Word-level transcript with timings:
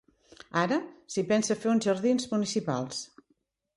Ara 0.61 0.79
s'hi 1.15 1.23
pensa 1.33 1.57
fer 1.65 1.71
uns 1.75 1.87
jardins 1.89 2.29
municipals. 2.33 3.03